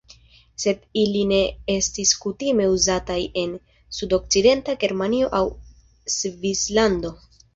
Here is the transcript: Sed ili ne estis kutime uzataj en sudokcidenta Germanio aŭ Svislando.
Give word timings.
Sed 0.61 0.79
ili 1.01 1.19
ne 1.31 1.41
estis 1.73 2.13
kutime 2.23 2.65
uzataj 2.77 3.19
en 3.43 3.53
sudokcidenta 3.99 4.77
Germanio 4.85 5.31
aŭ 5.41 5.45
Svislando. 6.17 7.17